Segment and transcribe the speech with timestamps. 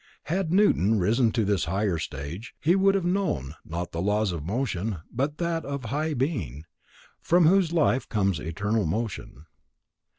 [0.23, 4.43] Had Newton risen to this higher stage, he would have known, not the laws of
[4.43, 6.65] motion, but that high Being,
[7.21, 9.45] from whose Life comes eternal motion.